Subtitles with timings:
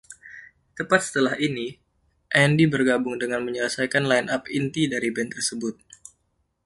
[0.77, 1.67] Tepat setelah ini,
[2.41, 5.75] Andy bergabung dan menyelesaikan lineup inti dari band tersebut.